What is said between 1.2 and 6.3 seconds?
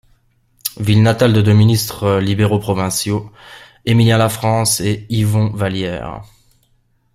de deux ministres libéraux provinciaux: Émilien Lafrance et Yvon Vallières.